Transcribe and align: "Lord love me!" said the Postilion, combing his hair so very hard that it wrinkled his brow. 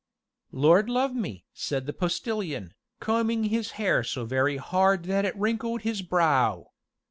"Lord 0.51 0.89
love 0.89 1.13
me!" 1.13 1.45
said 1.53 1.85
the 1.85 1.93
Postilion, 1.93 2.73
combing 2.99 3.43
his 3.43 3.73
hair 3.77 4.03
so 4.03 4.25
very 4.25 4.57
hard 4.57 5.03
that 5.03 5.25
it 5.25 5.37
wrinkled 5.37 5.83
his 5.83 6.01
brow. 6.01 6.71